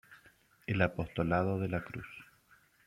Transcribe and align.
El 0.65 0.81
Apostolado 0.81 1.59
de 1.59 1.67
la 1.69 1.83
Cruz. 1.83 2.07